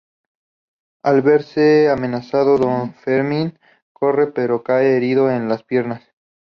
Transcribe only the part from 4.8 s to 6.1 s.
herido en las piernas.